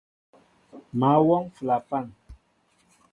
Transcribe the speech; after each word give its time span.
Mă 0.99 1.11
wɔŋ 1.27 1.43
flapan. 1.55 2.05